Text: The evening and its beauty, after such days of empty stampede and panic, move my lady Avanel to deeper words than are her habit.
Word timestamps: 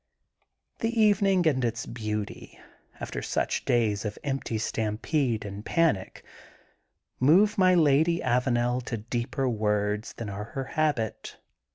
The 0.79 0.99
evening 0.99 1.45
and 1.47 1.63
its 1.63 1.85
beauty, 1.85 2.59
after 2.99 3.21
such 3.21 3.65
days 3.65 4.03
of 4.03 4.17
empty 4.23 4.57
stampede 4.57 5.45
and 5.45 5.63
panic, 5.63 6.23
move 7.19 7.55
my 7.55 7.75
lady 7.75 8.19
Avanel 8.19 8.83
to 8.85 8.97
deeper 8.97 9.47
words 9.47 10.13
than 10.13 10.27
are 10.27 10.45
her 10.57 10.63
habit. 10.73 11.37